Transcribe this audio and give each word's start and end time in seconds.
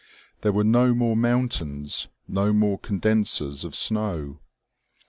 There 0.41 0.51
were 0.51 0.63
no 0.63 0.95
more 0.95 1.15
mountains, 1.15 2.07
no 2.27 2.53
more 2.53 2.79
condensers 2.79 3.63
of 3.63 3.75
snow. 3.75 4.39